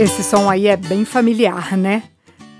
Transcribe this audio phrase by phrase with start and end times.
[0.00, 2.04] Esse som aí é bem familiar, né?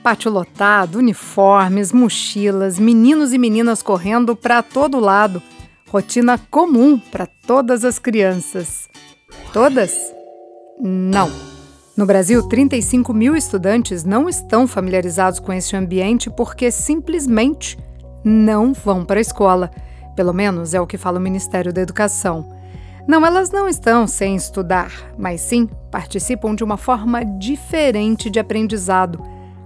[0.02, 5.42] Pátio lotado, uniformes, mochilas, meninos e meninas correndo para todo lado.
[5.88, 8.91] Rotina comum para todas as crianças.
[9.55, 10.12] Todas?
[10.79, 11.32] Não.
[11.96, 17.79] No Brasil, 35 mil estudantes não estão familiarizados com esse ambiente porque simplesmente
[18.23, 19.70] não vão para a escola.
[20.15, 22.46] Pelo menos é o que fala o Ministério da Educação.
[23.09, 29.23] Não, elas não estão sem estudar, mas sim participam de uma forma diferente de aprendizado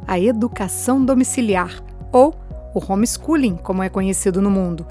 [0.06, 2.34] a educação domiciliar, ou
[2.74, 4.86] o homeschooling, como é conhecido no mundo.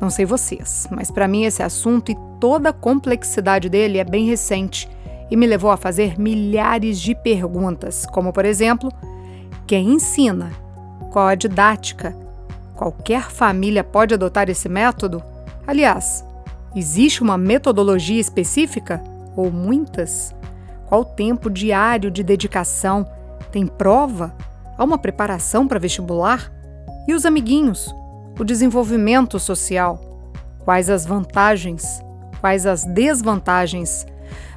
[0.00, 4.26] Não sei vocês, mas para mim esse assunto e toda a complexidade dele é bem
[4.26, 4.88] recente
[5.30, 8.90] e me levou a fazer milhares de perguntas, como por exemplo,
[9.66, 10.52] quem ensina?
[11.10, 12.16] Qual a didática?
[12.74, 15.22] Qualquer família pode adotar esse método?
[15.66, 16.24] Aliás,
[16.74, 19.02] existe uma metodologia específica
[19.34, 20.34] ou muitas?
[20.86, 23.04] Qual tempo diário de dedicação?
[23.50, 24.34] Tem prova?
[24.78, 26.52] Há uma preparação para vestibular?
[27.08, 27.92] E os amiguinhos?
[28.38, 30.00] O desenvolvimento social?
[30.64, 32.00] Quais as vantagens?
[32.40, 34.06] Quais as desvantagens?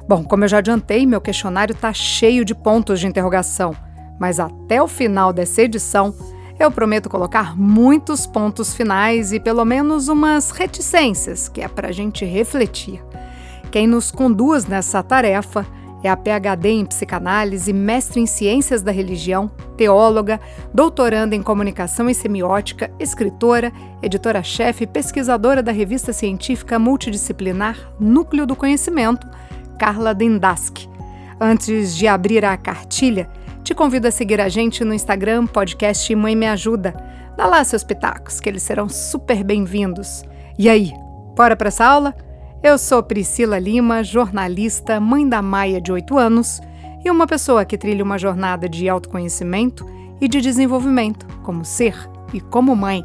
[0.08, 3.74] Bom, como eu já adiantei, meu questionário está cheio de pontos de interrogação,
[4.18, 6.14] mas até o final dessa edição
[6.58, 11.92] eu prometo colocar muitos pontos finais e pelo menos umas reticências, que é para a
[11.92, 13.02] gente refletir.
[13.70, 15.66] Quem nos conduz nessa tarefa
[16.02, 20.40] é a PhD em psicanálise, mestre em ciências da religião, teóloga,
[20.72, 28.56] doutoranda em comunicação e semiótica, escritora, editora-chefe e pesquisadora da revista científica multidisciplinar Núcleo do
[28.56, 29.26] Conhecimento,
[29.78, 30.78] Carla Dendask.
[31.38, 33.28] Antes de abrir a cartilha,
[33.62, 36.94] te convido a seguir a gente no Instagram, podcast Mãe Me Ajuda.
[37.36, 40.24] Dá lá seus pitacos, que eles serão super bem-vindos.
[40.58, 40.92] E aí,
[41.36, 42.14] bora para essa aula?
[42.62, 46.60] Eu sou Priscila Lima, jornalista, mãe da Maia de 8 anos
[47.02, 49.86] e uma pessoa que trilha uma jornada de autoconhecimento
[50.20, 51.96] e de desenvolvimento como ser
[52.34, 53.02] e como mãe.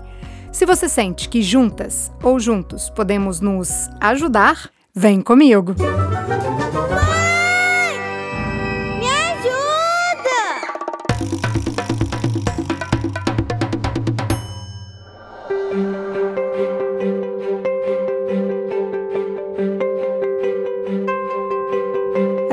[0.52, 5.74] Se você sente que juntas ou juntos podemos nos ajudar, vem comigo!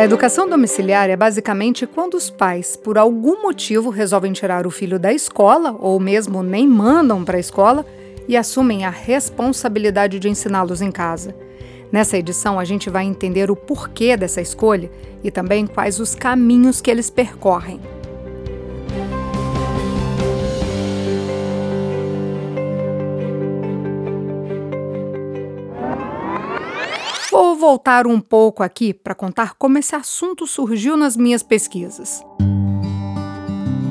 [0.03, 4.99] A educação domiciliar é basicamente quando os pais, por algum motivo, resolvem tirar o filho
[4.99, 7.87] da escola ou mesmo nem mandam para a escola
[8.27, 11.37] e assumem a responsabilidade de ensiná-los em casa.
[11.93, 14.91] Nessa edição, a gente vai entender o porquê dessa escolha
[15.23, 17.81] e também quais os caminhos que eles percorrem.
[27.63, 32.21] Voltar um pouco aqui para contar como esse assunto surgiu nas minhas pesquisas.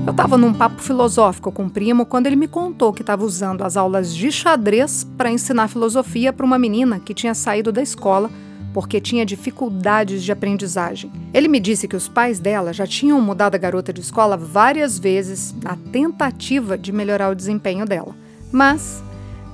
[0.06, 3.64] Eu estava num papo filosófico com o primo quando ele me contou que estava usando
[3.64, 8.30] as aulas de xadrez para ensinar filosofia para uma menina que tinha saído da escola
[8.74, 11.10] porque tinha dificuldades de aprendizagem.
[11.34, 15.00] Ele me disse que os pais dela já tinham mudado a garota de escola várias
[15.00, 18.14] vezes na tentativa de melhorar o desempenho dela,
[18.52, 19.02] mas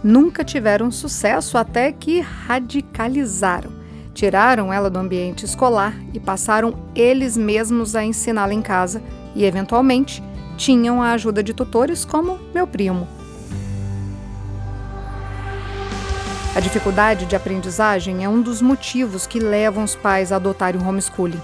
[0.03, 3.76] nunca tiveram sucesso até que radicalizaram.
[4.17, 8.99] Tiraram ela do ambiente escolar e passaram eles mesmos a ensiná-la em casa
[9.35, 10.23] e, eventualmente,
[10.57, 13.07] tinham a ajuda de tutores como meu primo.
[16.55, 20.87] A dificuldade de aprendizagem é um dos motivos que levam os pais a adotarem o
[20.87, 21.39] homeschooling.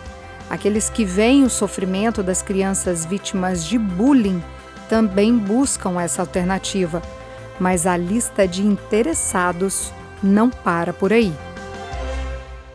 [0.50, 4.44] Aqueles que veem o sofrimento das crianças vítimas de bullying
[4.90, 7.04] também buscam essa alternativa,
[7.60, 11.32] mas a lista de interessados não para por aí.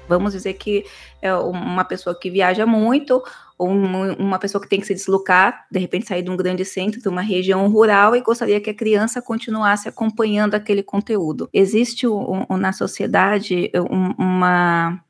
[0.08, 0.84] Vamos dizer que
[1.20, 3.22] é uma pessoa que viaja muito,
[3.58, 7.00] ou uma pessoa que tem que se deslocar, de repente sair de um grande centro,
[7.00, 11.48] de uma região rural e gostaria que a criança continuasse acompanhando aquele conteúdo.
[11.52, 15.02] Existe um, um, na sociedade um, uma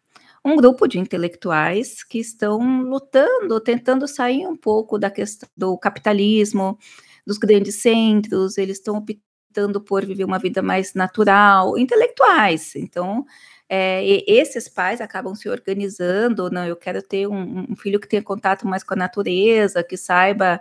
[0.44, 6.78] um grupo de intelectuais que estão lutando, tentando sair um pouco da questão do capitalismo,
[7.26, 9.27] dos grandes centros, eles estão optando
[9.84, 12.76] por viver uma vida mais natural, intelectuais.
[12.76, 13.24] Então,
[13.68, 18.22] é, esses pais acabam se organizando, não, eu quero ter um, um, filho que tenha
[18.22, 20.60] contato mais com a natureza, que saiba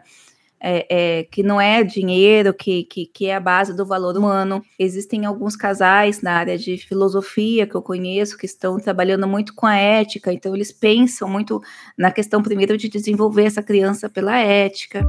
[0.60, 4.62] é, é, que não é dinheiro, que, que, que, é a base do valor humano.
[4.78, 9.66] Existem alguns casais na área de filosofia que eu conheço que estão trabalhando muito com
[9.66, 11.62] a ética, então eles pensam muito
[11.98, 15.07] na questão primeiro de desenvolver essa criança pela ética.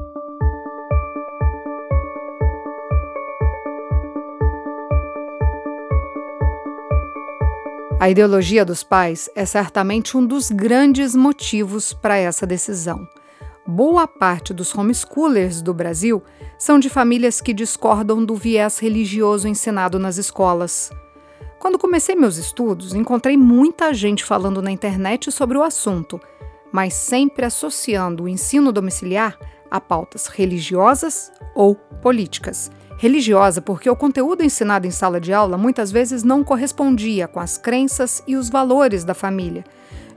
[8.01, 13.09] A ideologia dos pais é certamente um dos grandes motivos para essa decisão.
[13.67, 16.23] boa parte dos homeschoolers do Brasil
[16.57, 20.91] são de famílias que discordam do viés religioso ensinado nas escolas.
[21.59, 26.21] Quando comecei meus estudos, encontrei muita gente falando na internet sobre o assunto,
[26.71, 29.37] mas sempre associando o ensino domiciliar
[29.69, 32.71] a pautas religiosas ou políticas.
[32.99, 37.57] Religiosa porque o conteúdo ensinado em sala de aula muitas vezes não correspondia com as
[37.57, 39.65] crenças e os valores da família.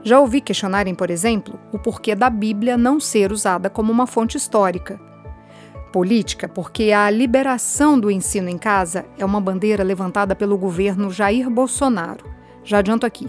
[0.02, 4.36] Já ouvi questionarem, por exemplo, o porquê da Bíblia não ser usada como uma fonte
[4.36, 5.00] histórica
[5.92, 11.48] política porque a liberação do ensino em casa é uma bandeira levantada pelo governo Jair
[11.50, 12.24] Bolsonaro.
[12.64, 13.28] Já adianto aqui.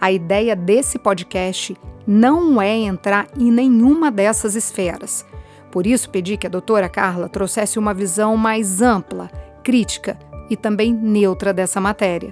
[0.00, 1.76] A ideia desse podcast
[2.06, 5.26] não é entrar em nenhuma dessas esferas.
[5.70, 9.28] Por isso, pedi que a doutora Carla trouxesse uma visão mais ampla,
[9.62, 10.18] crítica
[10.50, 12.30] e também neutra dessa matéria.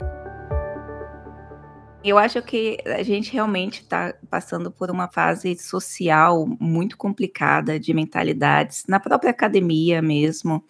[2.02, 7.93] Eu acho que a gente realmente está passando por uma fase social muito complicada de
[7.93, 10.64] mentalidades, na própria academia mesmo.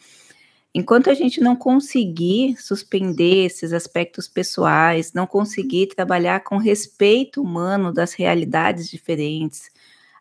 [0.74, 7.92] Enquanto a gente não conseguir suspender esses aspectos pessoais, não conseguir trabalhar com respeito humano
[7.92, 9.70] das realidades diferentes,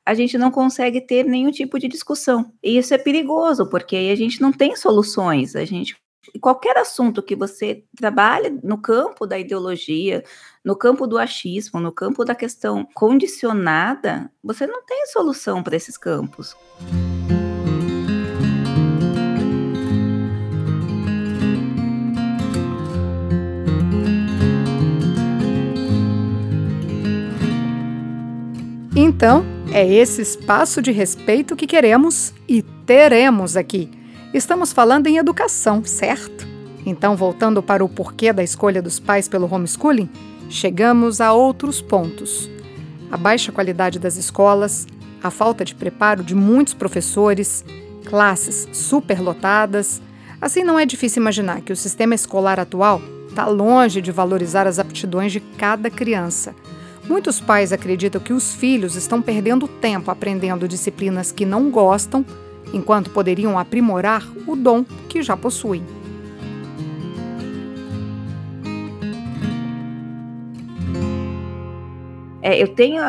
[0.08, 2.54] a gente não consegue ter nenhum tipo de discussão.
[2.64, 5.98] E isso é perigoso, porque aí a gente não tem soluções, a gente
[6.40, 10.24] qualquer assunto que você trabalhe no campo da ideologia,
[10.64, 15.98] no campo do achismo, no campo da questão condicionada, você não tem solução para esses
[15.98, 16.56] campos.
[28.96, 33.90] Então, é esse espaço de respeito que queremos e teremos aqui.
[34.34, 36.48] Estamos falando em educação, certo?
[36.86, 40.10] Então, voltando para o porquê da escolha dos pais pelo homeschooling,
[40.50, 42.50] chegamos a outros pontos.
[43.12, 44.88] A baixa qualidade das escolas,
[45.22, 47.64] a falta de preparo de muitos professores,
[48.06, 50.02] classes superlotadas.
[50.40, 54.80] Assim, não é difícil imaginar que o sistema escolar atual está longe de valorizar as
[54.80, 56.56] aptidões de cada criança.
[57.08, 62.26] Muitos pais acreditam que os filhos estão perdendo tempo aprendendo disciplinas que não gostam
[62.74, 65.84] enquanto poderiam aprimorar o dom que já possuem.
[72.42, 73.02] É, eu tenho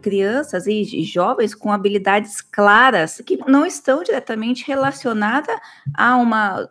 [0.00, 5.56] crianças e jovens com habilidades claras que não estão diretamente relacionadas
[5.92, 6.68] a uma.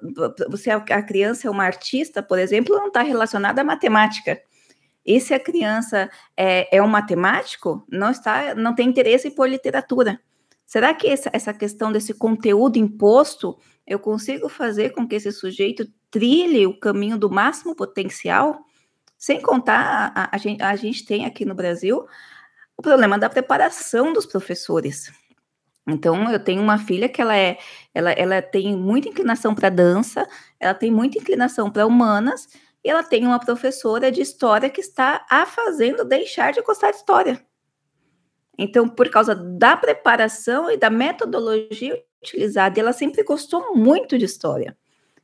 [0.50, 4.40] Você, a criança é uma artista, por exemplo, não está relacionada à matemática.
[5.06, 10.20] E se a criança é, é um matemático, não está, não tem interesse por literatura.
[10.66, 15.88] Será que essa, essa questão desse conteúdo imposto eu consigo fazer com que esse sujeito
[16.10, 18.66] trilhe o caminho do máximo potencial?
[19.16, 22.06] Sem contar, a, a, gente, a gente tem aqui no Brasil
[22.76, 25.12] o problema da preparação dos professores.
[25.88, 27.60] Então, eu tenho uma filha que ela é,
[27.94, 30.28] ela, ela tem muita inclinação para dança,
[30.60, 32.48] ela tem muita inclinação para humanas,
[32.90, 37.46] ela tem uma professora de história que está a fazendo deixar de gostar de história.
[38.58, 44.78] Então, por causa da preparação e da metodologia utilizada, ela sempre gostou muito de história.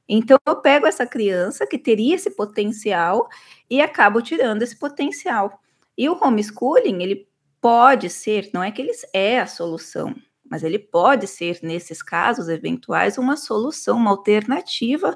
[0.07, 3.29] Então, eu pego essa criança que teria esse potencial
[3.69, 5.61] e acabo tirando esse potencial.
[5.97, 7.27] E o homeschooling, ele
[7.61, 10.13] pode ser, não é que ele é a solução,
[10.43, 15.15] mas ele pode ser, nesses casos eventuais, uma solução, uma alternativa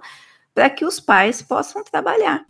[0.56, 2.46] para que os pais possam trabalhar.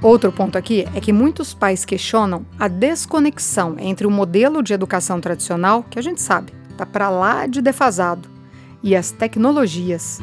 [0.00, 5.20] Outro ponto aqui é que muitos pais questionam a desconexão entre o modelo de educação
[5.20, 8.28] tradicional, que a gente sabe, está para lá de defasado,
[8.80, 10.20] e as tecnologias.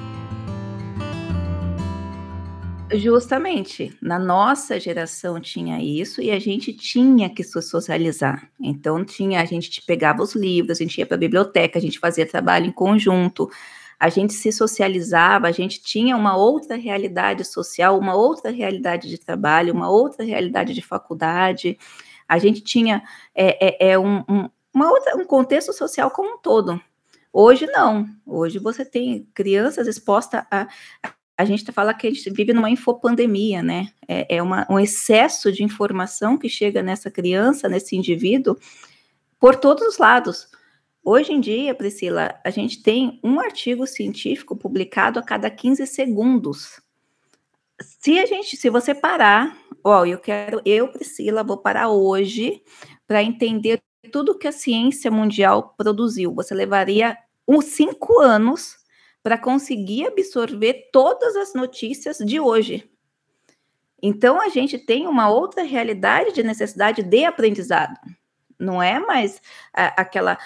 [2.94, 8.48] Justamente, na nossa geração tinha isso e a gente tinha que se socializar.
[8.60, 11.98] Então tinha, a gente pegava os livros, a gente ia para a biblioteca, a gente
[11.98, 13.50] fazia trabalho em conjunto,
[14.00, 19.18] a gente se socializava, a gente tinha uma outra realidade social, uma outra realidade de
[19.18, 21.80] trabalho, uma outra realidade de faculdade,
[22.28, 23.02] a gente tinha
[23.34, 26.80] é, é, é um, um, uma outra, um contexto social como um todo.
[27.32, 30.68] Hoje não, hoje você tem crianças expostas a.
[31.38, 33.92] A gente fala que a gente vive numa infopandemia, né?
[34.08, 38.56] É, é uma, um excesso de informação que chega nessa criança, nesse indivíduo,
[39.40, 40.48] por todos os lados.
[41.04, 46.80] Hoje em dia, Priscila, a gente tem um artigo científico publicado a cada 15 segundos.
[47.82, 52.62] Se a gente, se você parar, ó, eu quero, eu, Priscila, vou parar hoje
[53.06, 56.34] para entender tudo que a ciência mundial produziu.
[56.36, 58.78] Você levaria uns cinco anos
[59.24, 62.88] para conseguir absorver todas as notícias de hoje.
[64.02, 67.98] Então a gente tem uma outra realidade de necessidade de aprendizado.
[68.60, 69.42] Não é mais
[69.74, 70.38] aquela.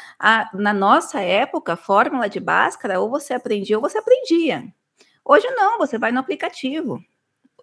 [0.54, 4.64] na nossa época, fórmula de Bhaskara, ou você aprendia ou você aprendia.
[5.26, 7.04] Hoje não, você vai no aplicativo.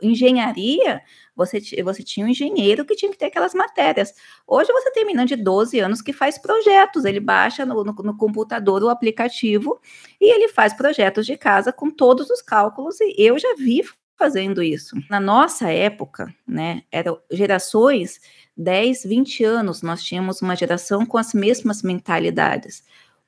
[0.03, 1.03] Engenharia,
[1.37, 4.15] você, você tinha um engenheiro que tinha que ter aquelas matérias.
[4.47, 8.17] Hoje você tem menino de 12 anos que faz projetos, ele baixa no, no, no
[8.17, 9.81] computador o aplicativo
[10.21, 13.83] e ele faz projetos de casa com todos os cálculos, e eu já vi
[14.17, 14.97] fazendo isso.
[15.11, 18.21] Na nossa época, né, eram gerações
[18.57, 22.85] 10, 20 anos, nós tínhamos uma geração com as mesmas mentalidades.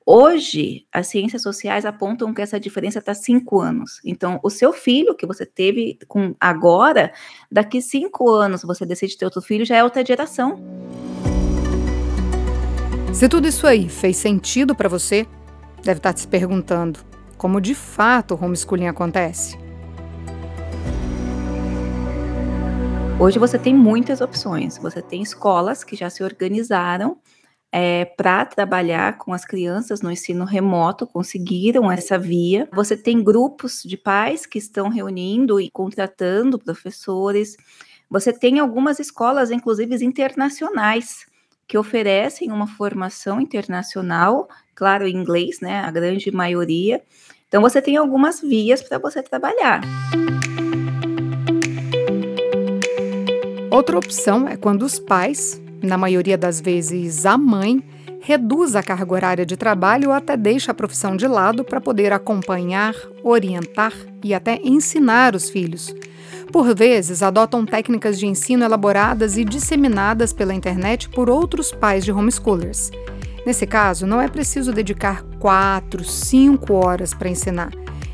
[0.09, 3.99] Hoje, as ciências sociais apontam que essa diferença está cinco anos.
[4.05, 7.11] Então, o seu filho que você teve com agora,
[7.51, 10.63] daqui cinco anos você decide ter outro filho, já é outra geração.
[13.13, 15.27] Se tudo isso aí fez sentido para você,
[15.83, 17.01] deve estar tá se perguntando
[17.37, 19.57] como de fato o homeschooling acontece.
[23.19, 24.77] Hoje você tem muitas opções.
[24.77, 27.17] Você tem escolas que já se organizaram
[27.71, 32.67] é, para trabalhar com as crianças no ensino remoto, conseguiram essa via.
[32.73, 37.57] Você tem grupos de pais que estão reunindo e contratando professores.
[38.09, 41.25] Você tem algumas escolas, inclusive internacionais,
[41.67, 45.81] que oferecem uma formação internacional, claro, em inglês, né?
[45.81, 47.03] A grande maioria.
[47.49, 49.81] Então, você tem algumas vias para você trabalhar.
[53.69, 57.83] Outra opção é quando os pais, na maioria das vezes a mãe,
[58.21, 62.11] reduz a carga horária de trabalho ou até deixa a profissão de lado para poder
[62.11, 62.93] acompanhar,
[63.23, 63.93] orientar
[64.23, 65.93] e até ensinar os filhos.
[66.51, 72.11] Por vezes, adotam técnicas de ensino elaboradas e disseminadas pela internet por outros pais de
[72.11, 72.91] homeschoolers.
[73.45, 77.71] Nesse caso, não é preciso dedicar quatro, cinco horas para ensinar.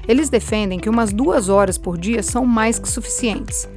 [0.08, 3.68] Eles defendem que umas duas horas por dia são mais que suficientes.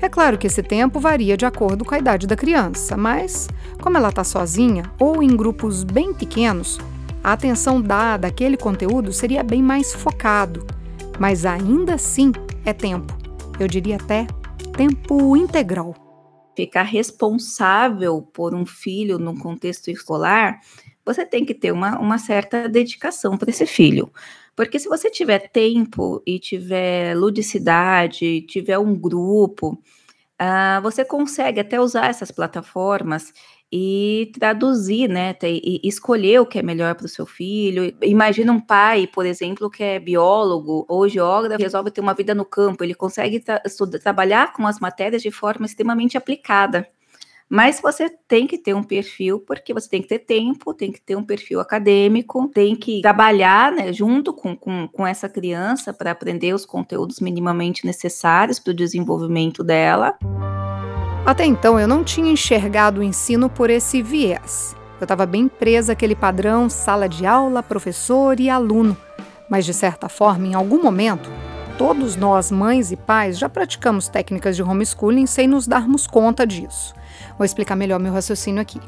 [0.00, 3.48] É claro que esse tempo varia de acordo com a idade da criança, mas,
[3.80, 6.78] como ela está sozinha ou em grupos bem pequenos,
[7.22, 10.66] a atenção dada àquele conteúdo seria bem mais focado.
[11.18, 12.32] Mas ainda assim
[12.64, 13.16] é tempo.
[13.58, 14.26] Eu diria até
[14.76, 15.94] tempo integral.
[16.56, 20.60] Ficar responsável por um filho num contexto escolar,
[21.04, 24.12] você tem que ter uma, uma certa dedicação para esse filho.
[24.56, 29.78] Porque se você tiver tempo e tiver ludicidade, tiver um grupo,
[30.40, 33.32] uh, você consegue até usar essas plataformas
[33.76, 37.92] e traduzir, né, e escolher o que é melhor para o seu filho.
[38.02, 42.44] Imagina um pai, por exemplo, que é biólogo ou geógrafo, resolve ter uma vida no
[42.44, 43.60] campo, ele consegue tra
[44.00, 46.86] trabalhar com as matérias de forma extremamente aplicada.
[47.48, 51.00] Mas você tem que ter um perfil, porque você tem que ter tempo, tem que
[51.00, 56.10] ter um perfil acadêmico, tem que trabalhar né, junto com, com, com essa criança para
[56.10, 60.18] aprender os conteúdos minimamente necessários para o desenvolvimento dela.
[61.26, 64.74] Até então eu não tinha enxergado o ensino por esse viés.
[65.00, 68.96] Eu estava bem presa àquele padrão sala de aula, professor e aluno.
[69.50, 71.30] Mas de certa forma, em algum momento,
[71.76, 76.94] todos nós, mães e pais, já praticamos técnicas de homeschooling sem nos darmos conta disso.
[77.38, 78.80] Vou explicar melhor meu raciocínio aqui.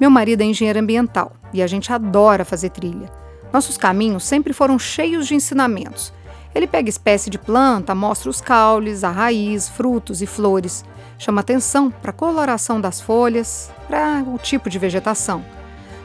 [0.00, 3.10] Meu marido é engenheiro ambiental e a gente adora fazer trilha.
[3.52, 6.12] Nossos caminhos sempre foram cheios de ensinamentos.
[6.54, 10.84] Ele pega espécie de planta, mostra os caules, a raiz, frutos e flores,
[11.18, 15.44] chama atenção para a coloração das folhas, para o tipo de vegetação.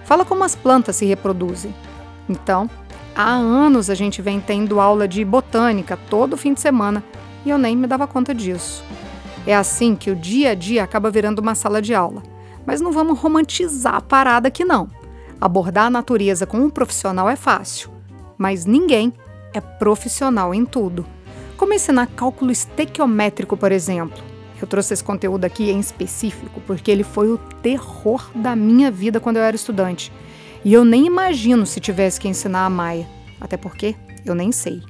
[0.06, 1.74] Fala como as plantas se reproduzem.
[2.30, 2.70] Então,
[3.16, 7.04] há anos a gente vem tendo aula de botânica todo fim de semana
[7.46, 8.84] e eu nem me dava conta disso.
[9.48, 12.22] É assim que o dia a dia acaba virando uma sala de aula.
[12.66, 14.90] Mas não vamos romantizar a parada aqui não.
[15.40, 17.90] Abordar a natureza com um profissional é fácil,
[18.38, 19.14] mas ninguém
[19.54, 21.06] é profissional em tudo.
[21.56, 24.22] Como ensinar cálculo estequiométrico, por exemplo?
[24.62, 29.22] Eu trouxe esse conteúdo aqui em específico porque ele foi o terror da minha vida
[29.22, 30.12] quando eu era estudante.
[30.66, 33.08] E eu nem imagino se tivesse que ensinar a Maia,
[33.40, 34.84] até porque eu nem sei.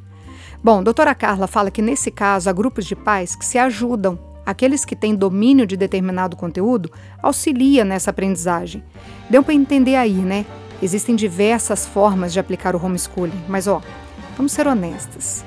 [0.63, 4.85] Bom, doutora Carla fala que nesse caso há grupos de pais que se ajudam aqueles
[4.85, 6.89] que têm domínio de determinado conteúdo,
[7.21, 8.81] auxilia nessa aprendizagem.
[9.29, 10.45] Deu para entender aí, né?
[10.81, 13.81] Existem diversas formas de aplicar o homeschooling, mas ó,
[14.37, 15.43] vamos ser honestas.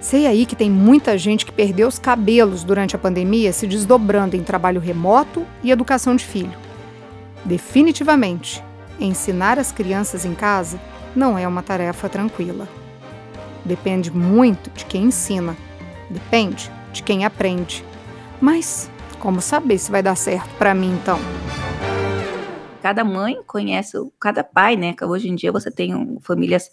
[0.00, 4.36] Sei aí que tem muita gente que perdeu os cabelos durante a pandemia se desdobrando
[4.36, 6.56] em trabalho remoto e educação de filho.
[7.44, 8.62] Definitivamente,
[9.00, 10.80] ensinar as crianças em casa
[11.16, 12.68] não é uma tarefa tranquila.
[13.64, 15.56] Depende muito de quem ensina,
[16.08, 17.84] depende de quem aprende.
[18.40, 21.18] Mas como saber se vai dar certo para mim então?
[22.82, 24.94] Cada mãe conhece, cada pai, né?
[25.02, 26.70] Hoje em dia você tem famílias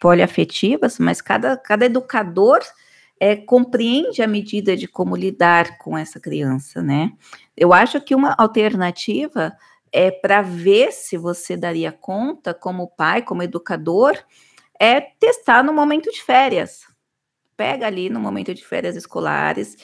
[0.00, 2.60] poliafetivas, mas cada, cada educador
[3.18, 7.12] é, compreende a medida de como lidar com essa criança, né?
[7.56, 9.56] Eu acho que uma alternativa
[9.92, 14.18] é para ver se você daria conta, como pai, como educador,
[14.78, 16.82] é testar no momento de férias.
[17.56, 19.76] Pega ali no momento de férias escolares,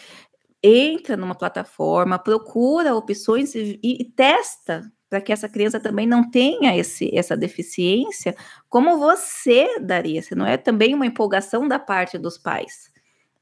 [0.62, 6.76] entra numa plataforma, procura opções e, e testa para que essa criança também não tenha
[6.76, 8.34] esse, essa deficiência,
[8.68, 10.22] como você daria?
[10.22, 12.92] Se não é também uma empolgação da parte dos pais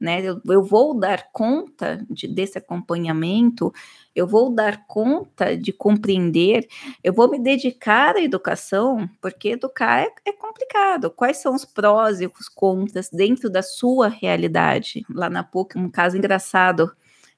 [0.00, 0.22] né?
[0.22, 3.70] Eu, eu vou dar conta de, desse acompanhamento,
[4.16, 6.66] eu vou dar conta de compreender,
[7.04, 11.10] eu vou me dedicar à educação, porque educar é, é complicado.
[11.10, 15.04] Quais são os prós e os contras dentro da sua realidade?
[15.10, 16.90] Lá na PUC, um caso engraçado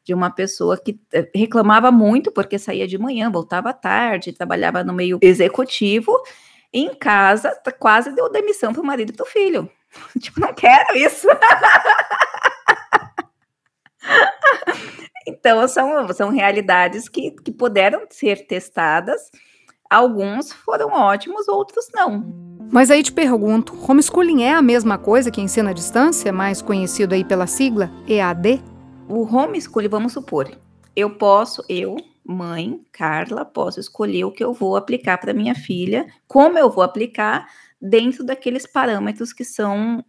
[0.04, 4.92] de uma pessoa que eh, reclamava muito porque saía de manhã, voltava tarde, trabalhava no
[4.92, 6.12] meio executivo,
[6.72, 9.70] em casa quase deu demissão para o marido e para o filho.
[10.18, 11.28] Tipo, não quero isso.
[15.26, 19.30] então, são, são realidades que, que puderam ser testadas.
[19.88, 22.24] Alguns foram ótimos, outros não.
[22.72, 27.14] Mas aí te pergunto, homeschooling é a mesma coisa que ensino à distância, mais conhecido
[27.14, 28.71] aí pela sigla EAD?
[29.08, 30.50] O homeschooling, vamos supor,
[30.94, 36.06] eu posso, eu, mãe, Carla, posso escolher o que eu vou aplicar para minha filha,
[36.26, 37.46] como eu vou aplicar
[37.80, 40.04] dentro daqueles parâmetros que são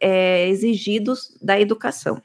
[0.00, 2.22] é, exigidos da educação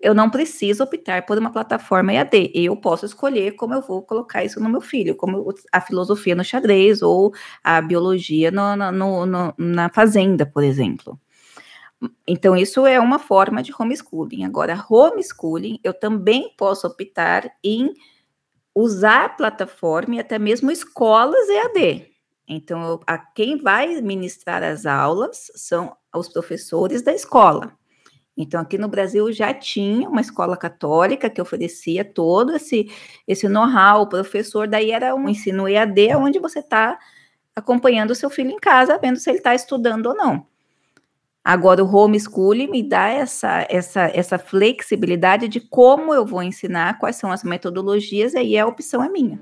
[0.00, 2.52] eu não preciso optar por uma plataforma EAD.
[2.54, 6.44] Eu posso escolher como eu vou colocar isso no meu filho, como a filosofia no
[6.44, 7.32] xadrez ou
[7.64, 11.18] a biologia no, no, no, na fazenda, por exemplo.
[12.26, 14.44] Então, isso é uma forma de homeschooling.
[14.44, 17.92] Agora, homeschooling, eu também posso optar em
[18.74, 22.06] usar a plataforma e até mesmo escolas EAD.
[22.46, 27.76] Então, a quem vai ministrar as aulas são os professores da escola.
[28.36, 32.88] Então, aqui no Brasil já tinha uma escola católica que oferecia todo esse,
[33.26, 36.96] esse know-how, o professor, daí era um ensino EAD, onde você está
[37.54, 40.46] acompanhando o seu filho em casa, vendo se ele está estudando ou não.
[41.48, 47.16] Agora, o homeschooling me dá essa, essa, essa flexibilidade de como eu vou ensinar, quais
[47.16, 49.40] são as metodologias, e aí a opção é minha.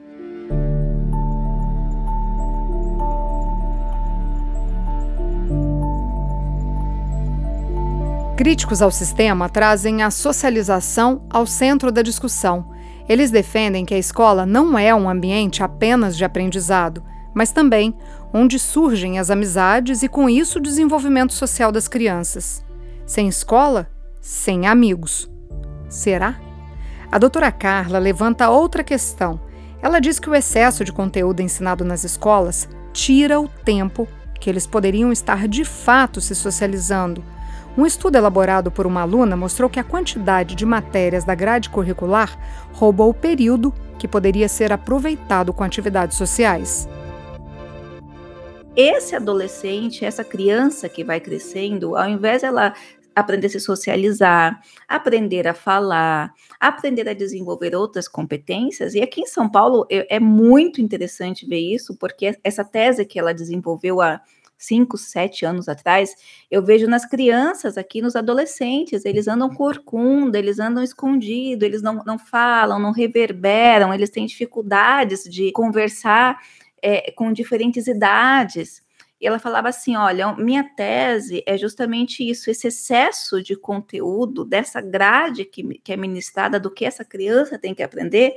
[8.36, 12.70] Críticos ao sistema trazem a socialização ao centro da discussão.
[13.08, 17.02] Eles defendem que a escola não é um ambiente apenas de aprendizado,
[17.36, 17.94] mas também
[18.32, 22.64] onde surgem as amizades e, com isso, o desenvolvimento social das crianças.
[23.06, 23.88] Sem escola,
[24.20, 25.30] sem amigos.
[25.88, 26.40] Será?
[27.10, 29.40] A doutora Carla levanta outra questão.
[29.80, 34.08] Ela diz que o excesso de conteúdo ensinado nas escolas tira o tempo
[34.40, 37.22] que eles poderiam estar de fato se socializando
[37.76, 42.38] um estudo elaborado por uma aluna mostrou que a quantidade de matérias da grade curricular
[42.72, 46.88] roubou o período que poderia ser aproveitado com atividades sociais.
[48.76, 52.74] Esse adolescente, essa criança que vai crescendo, ao invés de ela
[53.14, 58.94] aprender a se socializar, aprender a falar, aprender a desenvolver outras competências.
[58.94, 63.18] E aqui em São Paulo é, é muito interessante ver isso, porque essa tese que
[63.18, 64.20] ela desenvolveu há
[64.58, 66.14] cinco, sete anos atrás,
[66.50, 72.02] eu vejo nas crianças aqui, nos adolescentes, eles andam corcunda, eles andam escondidos, eles não,
[72.04, 76.38] não falam, não reverberam, eles têm dificuldades de conversar
[76.82, 78.84] é, com diferentes idades.
[79.20, 84.80] E ela falava assim: olha, minha tese é justamente isso, esse excesso de conteúdo, dessa
[84.80, 88.34] grade que, que é ministrada do que essa criança tem que aprender,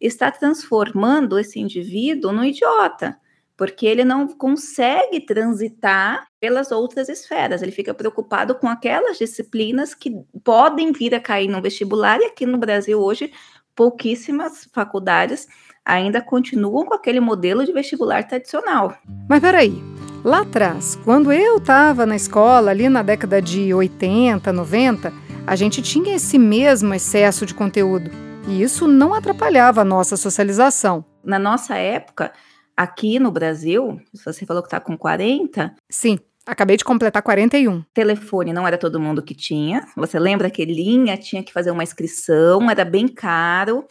[0.00, 3.18] está transformando esse indivíduo no idiota
[3.60, 10.16] porque ele não consegue transitar pelas outras esferas, ele fica preocupado com aquelas disciplinas que
[10.42, 13.30] podem vir a cair no vestibular, e aqui no Brasil hoje,
[13.74, 15.46] pouquíssimas faculdades
[15.84, 18.94] ainda continuam com aquele modelo de vestibular tradicional.
[19.28, 19.82] Mas peraí,
[20.24, 25.12] lá atrás, quando eu estava na escola, ali na década de 80, 90,
[25.46, 28.10] a gente tinha esse mesmo excesso de conteúdo.
[28.48, 31.04] E isso não atrapalhava a nossa socialização.
[31.22, 32.32] Na nossa época,
[32.80, 35.76] Aqui no Brasil, você falou que está com 40.
[35.90, 37.82] Sim, acabei de completar 41.
[37.92, 39.86] Telefone não era todo mundo que tinha.
[39.94, 43.84] Você lembra que linha tinha que fazer uma inscrição, era bem caro.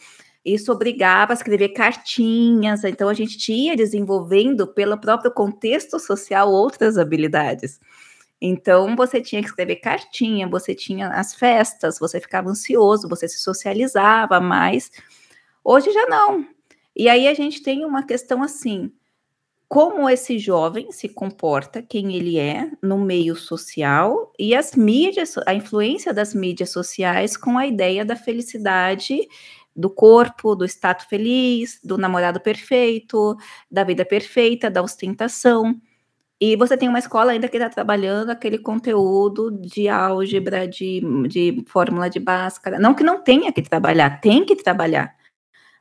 [0.44, 6.96] Isso obrigava a escrever cartinhas, então a gente ia desenvolvendo, pelo próprio contexto social, outras
[6.96, 7.78] habilidades.
[8.40, 13.38] Então você tinha que escrever cartinha, você tinha as festas, você ficava ansioso, você se
[13.38, 14.90] socializava mais.
[15.62, 16.46] Hoje já não.
[16.96, 18.90] E aí a gente tem uma questão assim:
[19.68, 25.54] como esse jovem se comporta, quem ele é no meio social e as mídias, a
[25.54, 29.28] influência das mídias sociais com a ideia da felicidade
[29.74, 33.36] do corpo, do status feliz, do namorado perfeito,
[33.70, 35.80] da vida perfeita, da ostentação.
[36.40, 41.64] E você tem uma escola ainda que está trabalhando aquele conteúdo de álgebra, de, de
[41.66, 42.78] fórmula de Bhaskara.
[42.78, 45.14] Não que não tenha que trabalhar, tem que trabalhar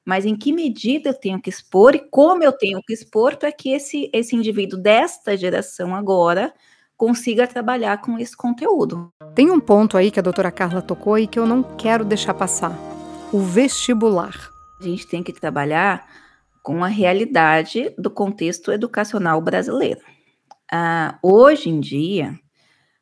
[0.10, 3.52] mas em que medida eu tenho que expor e como eu tenho que expor para
[3.52, 6.52] que esse, esse indivíduo desta geração agora
[6.98, 9.14] consiga trabalhar com esse conteúdo.
[9.36, 12.34] Tem um ponto aí que a doutora Carla tocou e que eu não quero deixar
[12.34, 12.76] passar:
[13.32, 14.50] o vestibular.
[14.80, 16.08] A gente tem que trabalhar
[16.64, 20.02] com a realidade do contexto educacional brasileiro.
[20.72, 22.40] Ah, hoje em dia,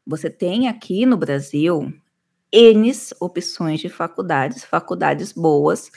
[0.05, 1.93] você tem aqui no Brasil
[2.51, 5.89] N opções de faculdades, faculdades boas,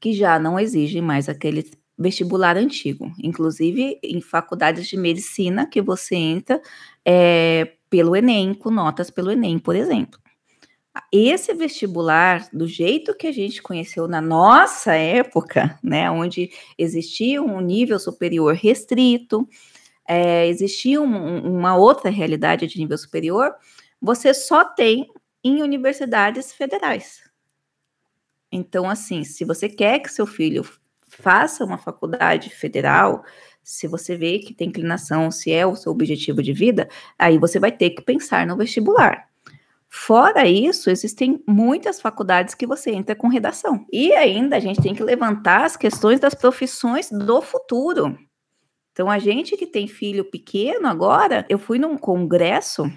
[0.00, 1.68] que já não exigem mais aquele
[1.98, 3.12] vestibular antigo.
[3.22, 6.60] Inclusive, em faculdades de medicina que você entra
[7.04, 10.18] é, pelo Enem, com notas pelo Enem, por exemplo.
[11.12, 17.60] Esse vestibular, do jeito que a gente conheceu na nossa época, né, onde existia um
[17.60, 19.48] nível superior restrito,
[20.06, 23.54] é, existia um, uma outra realidade de nível superior,
[24.00, 25.08] você só tem
[25.42, 27.22] em universidades federais.
[28.50, 30.64] Então, assim, se você quer que seu filho
[31.08, 33.24] faça uma faculdade federal,
[33.62, 37.58] se você vê que tem inclinação, se é o seu objetivo de vida, aí você
[37.58, 39.28] vai ter que pensar no vestibular.
[39.88, 43.86] Fora isso, existem muitas faculdades que você entra com redação.
[43.92, 48.18] E ainda a gente tem que levantar as questões das profissões do futuro.
[48.92, 52.90] Então, a gente que tem filho pequeno agora, eu fui num congresso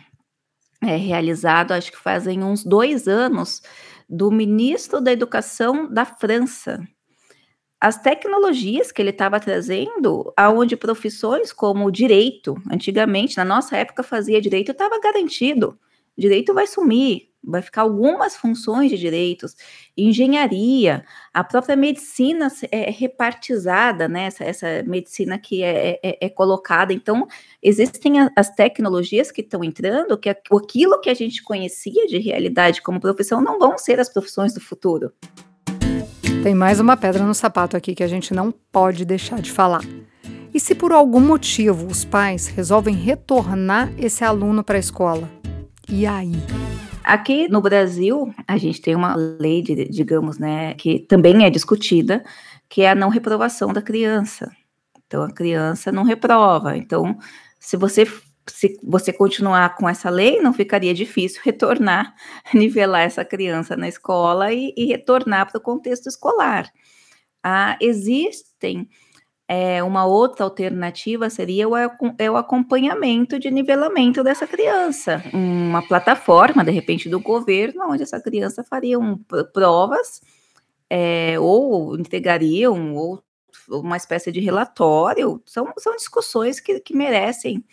[0.81, 3.61] é, realizado, acho que fazem uns dois anos,
[4.09, 6.79] do ministro da Educação da França.
[7.81, 14.41] As tecnologias que ele estava trazendo, aonde profissões como direito, antigamente, na nossa época fazia
[14.41, 15.79] direito, estava garantido.
[16.19, 19.55] Direito vai sumir, vai ficar algumas funções de direitos,
[19.97, 24.25] engenharia, a própria medicina é repartizada, né?
[24.25, 26.91] Essa, essa medicina que é, é, é, colocada.
[26.91, 27.25] Então,
[27.63, 32.99] existem as tecnologias que estão entrando, que aquilo que a gente conhecia de realidade como
[32.99, 35.13] profissão não vão ser as profissões do futuro.
[36.43, 39.83] Tem mais uma pedra no sapato aqui que a gente não pode deixar de falar.
[40.53, 45.38] E se por algum motivo os pais resolvem retornar esse aluno para a escola?
[45.91, 46.31] E aí?
[47.03, 52.23] Aqui no Brasil, a gente tem uma lei, de, digamos, né, que também é discutida,
[52.69, 54.51] que é a não reprovação da criança.
[55.07, 56.77] Então, a criança não reprova.
[56.77, 57.17] Então,
[57.59, 58.05] se você
[58.47, 62.15] se você continuar com essa lei, não ficaria difícil retornar,
[62.53, 66.67] nivelar essa criança na escola e, e retornar para o contexto escolar.
[67.43, 68.89] Ah, existem
[69.51, 75.23] é, uma outra alternativa seria o, é o acompanhamento de nivelamento dessa criança.
[75.33, 79.17] Uma plataforma, de repente, do governo, onde essa criança faria um,
[79.51, 80.21] provas
[80.87, 83.23] é, ou entregariam ou
[83.67, 85.41] uma espécie de relatório.
[85.47, 87.65] São, são discussões que, que merecem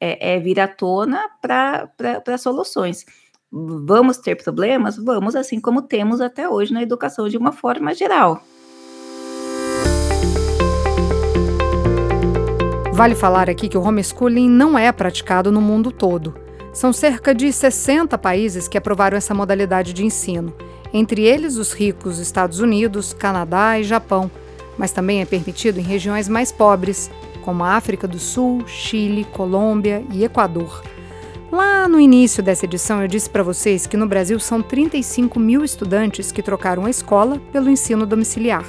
[0.00, 3.04] é, é, vir à tona para soluções.
[3.52, 4.96] Vamos ter problemas?
[4.96, 8.42] Vamos, assim como temos até hoje na educação de uma forma geral.
[12.98, 16.34] Vale falar aqui que o homeschooling não é praticado no mundo todo.
[16.72, 20.52] São cerca de 60 países que aprovaram essa modalidade de ensino,
[20.92, 24.28] entre eles os ricos Estados Unidos, Canadá e Japão,
[24.76, 27.08] mas também é permitido em regiões mais pobres,
[27.44, 30.82] como a África do Sul, Chile, Colômbia e Equador.
[31.52, 35.62] Lá no início dessa edição, eu disse para vocês que no Brasil são 35 mil
[35.62, 38.64] estudantes que trocaram a escola pelo ensino domiciliar.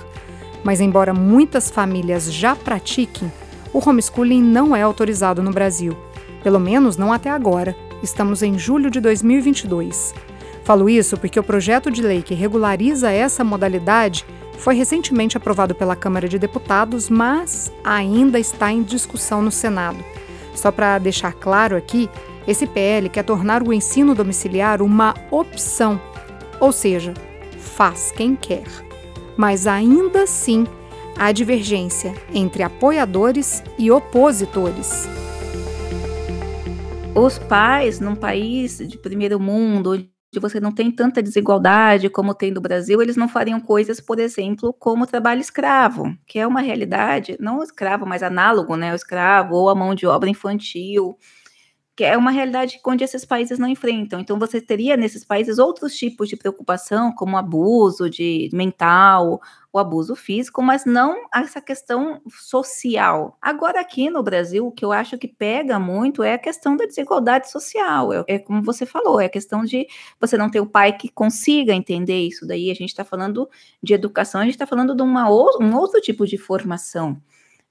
[0.64, 3.32] Mas, embora muitas famílias já pratiquem,
[3.74, 5.96] o homeschooling não é autorizado no Brasil.
[6.44, 7.76] Pelo menos não até agora.
[8.02, 10.14] Estamos em julho de 2022.
[10.64, 14.26] Falo isso porque o projeto de lei que regulariza essa modalidade
[14.58, 20.04] foi recentemente aprovado pela Câmara de Deputados, mas ainda está em discussão no Senado.
[20.54, 22.10] Só para deixar claro aqui,
[22.48, 26.00] esse PL quer tornar o ensino domiciliar uma opção,
[26.60, 27.14] ou seja,
[27.58, 28.68] faz quem quer.
[29.38, 30.68] Mas ainda assim
[31.18, 35.08] há divergência entre apoiadores e opositores.
[37.16, 42.52] Os pais, num país de primeiro mundo, onde você não tem tanta desigualdade como tem
[42.52, 47.36] no Brasil, eles não fariam coisas, por exemplo, como trabalho escravo, que é uma realidade,
[47.40, 51.18] não o escravo, mas análogo, né, o escravo ou a mão de obra infantil,
[52.00, 54.22] que é uma realidade onde esses países não enfrentam.
[54.22, 59.42] Então, você teria nesses países outros tipos de preocupação, como abuso de mental,
[59.74, 63.38] o abuso físico, mas não essa questão social.
[63.42, 66.86] Agora, aqui no Brasil, o que eu acho que pega muito é a questão da
[66.86, 68.14] desigualdade social.
[68.14, 69.86] É, é como você falou, é a questão de
[70.22, 72.48] você não ter o pai que consiga entender isso.
[72.48, 73.50] Daí a gente está falando
[73.84, 77.22] de educação, a gente está falando de uma, um outro tipo de formação,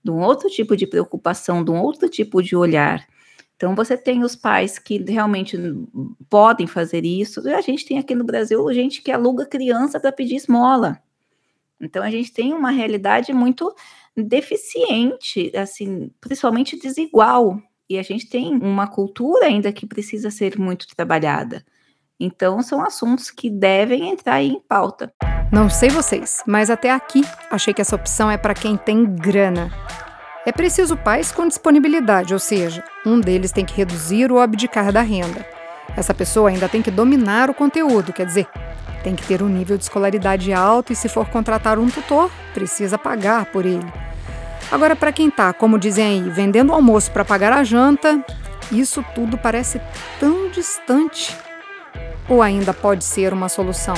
[0.04, 3.08] de um outro tipo de preocupação, de um outro tipo de olhar.
[3.58, 5.58] Então, você tem os pais que realmente
[6.30, 7.40] podem fazer isso.
[7.48, 11.02] A gente tem aqui no Brasil gente que aluga criança para pedir esmola.
[11.80, 13.74] Então, a gente tem uma realidade muito
[14.16, 17.60] deficiente, assim, principalmente desigual.
[17.90, 21.66] E a gente tem uma cultura ainda que precisa ser muito trabalhada.
[22.20, 25.12] Então, são assuntos que devem entrar em pauta.
[25.52, 29.68] Não sei vocês, mas até aqui achei que essa opção é para quem tem grana.
[30.48, 35.02] É preciso pais com disponibilidade, ou seja, um deles tem que reduzir ou abdicar da
[35.02, 35.46] renda.
[35.94, 38.46] Essa pessoa ainda tem que dominar o conteúdo, quer dizer,
[39.02, 42.96] tem que ter um nível de escolaridade alto e, se for contratar um tutor, precisa
[42.96, 43.84] pagar por ele.
[44.72, 48.18] Agora, para quem está, como dizem aí, vendendo almoço para pagar a janta,
[48.72, 49.78] isso tudo parece
[50.18, 51.36] tão distante.
[52.26, 53.96] Ou ainda pode ser uma solução?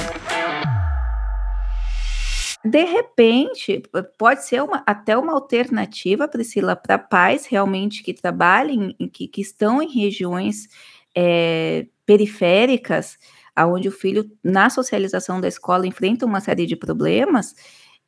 [2.64, 3.82] De repente,
[4.18, 9.82] pode ser uma, até uma alternativa, Priscila, para pais realmente que trabalhem, que, que estão
[9.82, 10.68] em regiões
[11.16, 13.18] é, periféricas,
[13.58, 17.54] onde o filho, na socialização da escola, enfrenta uma série de problemas,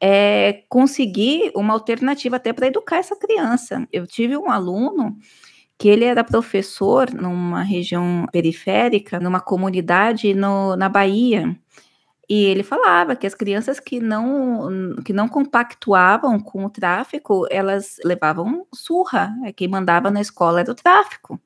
[0.00, 3.86] é, conseguir uma alternativa até para educar essa criança.
[3.92, 5.16] Eu tive um aluno
[5.78, 11.56] que ele era professor numa região periférica, numa comunidade no, na Bahia,
[12.34, 17.96] e ele falava que as crianças que não, que não compactuavam com o tráfico, elas
[18.02, 19.30] levavam surra.
[19.44, 21.38] É, quem mandava na escola era o tráfico.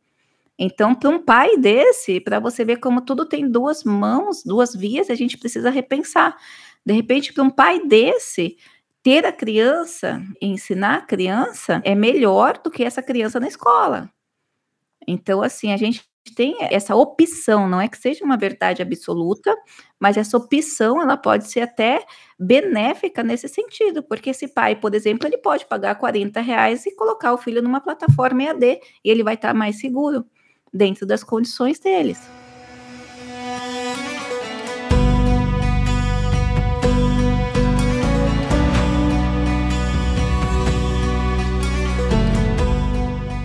[0.56, 5.10] Então, para um pai desse, para você ver como tudo tem duas mãos, duas vias,
[5.10, 6.36] a gente precisa repensar.
[6.84, 8.56] De repente, para um pai desse,
[9.02, 14.08] ter a criança, ensinar a criança, é melhor do que essa criança na escola.
[15.04, 19.54] Então, assim, a gente tem essa opção, não é que seja uma verdade absoluta,
[19.98, 22.04] mas essa opção ela pode ser até
[22.38, 27.32] benéfica nesse sentido, porque esse pai, por exemplo, ele pode pagar 40 reais e colocar
[27.32, 30.24] o filho numa plataforma EAD e ele vai estar mais seguro
[30.72, 32.45] dentro das condições deles.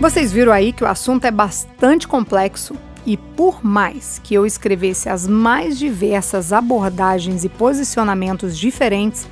[0.02, 2.74] Vocês viram aí que o assunto é bastante complexo
[3.06, 9.28] e por mais que eu escrevesse as mais diversas abordagens e posicionamentos diferentes,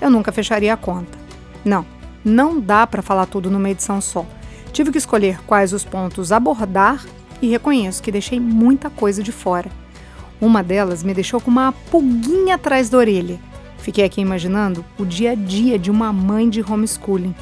[0.00, 1.16] eu nunca fecharia a conta.
[1.64, 1.86] Não,
[2.24, 4.26] não dá para falar tudo numa edição só.
[4.72, 7.00] Tive que escolher quais os pontos abordar
[7.40, 9.70] e reconheço que deixei muita coisa de fora.
[10.40, 13.38] Uma delas me deixou com uma pulguinha atrás da orelha.
[13.78, 17.36] Fiquei aqui imaginando o dia a dia de uma mãe de homeschooling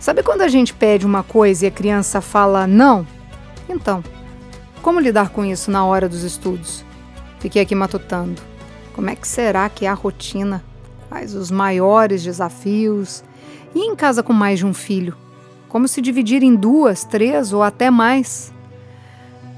[0.00, 3.06] Sabe quando a gente pede uma coisa e a criança fala não?
[3.68, 4.02] Então,
[4.80, 6.84] como lidar com isso na hora dos estudos?
[7.40, 8.40] Fiquei aqui matutando.
[8.94, 10.64] Como é que será que é a rotina?
[11.08, 13.24] Quais os maiores desafios?
[13.74, 15.16] E em casa com mais de um filho?
[15.68, 18.52] Como se dividir em duas, três ou até mais?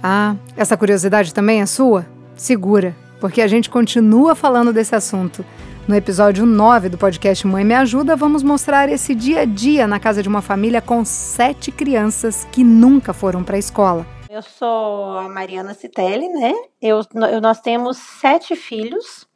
[0.03, 2.07] Ah, essa curiosidade também é sua?
[2.35, 5.45] Segura, porque a gente continua falando desse assunto.
[5.91, 9.99] No episódio 9 do podcast Mãe Me Ajuda, vamos mostrar esse dia a dia na
[9.99, 14.07] casa de uma família com sete crianças que nunca foram para a escola.
[14.29, 16.53] Eu sou a Mariana Citelli, né?
[16.81, 17.01] Eu,
[17.43, 19.27] nós temos sete filhos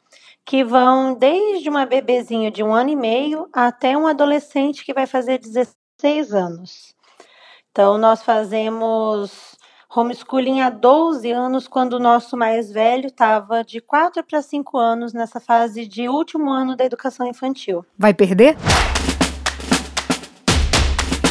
[0.45, 5.05] que vão desde uma bebezinha de um ano e meio até um adolescente que vai
[5.05, 6.95] fazer 16 anos.
[7.69, 9.54] Então, nós fazemos
[9.95, 15.13] homeschooling há 12 anos, quando o nosso mais velho estava de 4 para 5 anos
[15.13, 17.85] nessa fase de último ano da educação infantil.
[17.97, 18.57] Vai perder?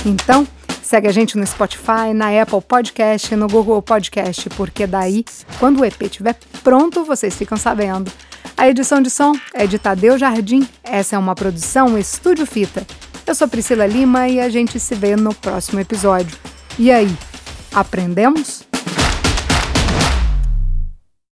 [0.07, 0.47] Então,
[0.83, 5.25] segue a gente no Spotify, na Apple Podcast, no Google Podcast, porque daí,
[5.59, 8.11] quando o EP estiver pronto, vocês ficam sabendo.
[8.57, 10.67] A edição de som é de Tadeu Jardim.
[10.83, 12.87] Essa é uma produção Estúdio Fita.
[13.27, 16.37] Eu sou Priscila Lima e a gente se vê no próximo episódio.
[16.79, 17.09] E aí?
[17.75, 18.65] Aprendemos?